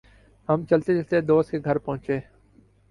[0.49, 2.19] ہم چلتے چلتے دوست کے گھر پہنچے۔